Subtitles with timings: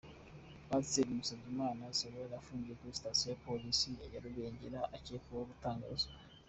[0.67, 6.13] Pasteur Musabyimana Zabulon afungiye kuri sitasiyo ya Polisi ya Rubengera akekwaho gutanga ruswa.